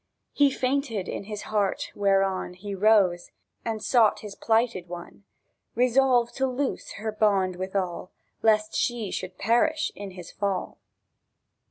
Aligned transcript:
He 0.33 0.49
fainted 0.49 1.07
in 1.07 1.25
his 1.25 1.43
heart, 1.43 1.91
whereon 1.93 2.55
He 2.55 2.73
rose, 2.73 3.29
and 3.63 3.83
sought 3.83 4.21
his 4.21 4.33
plighted 4.33 4.89
one, 4.89 5.25
Resolved 5.75 6.35
to 6.37 6.47
loose 6.47 6.93
her 6.93 7.11
bond 7.11 7.55
withal, 7.55 8.09
Lest 8.41 8.73
she 8.75 9.11
should 9.11 9.37
perish 9.37 9.91
in 9.95 10.09
his 10.09 10.31
fall. 10.31 10.79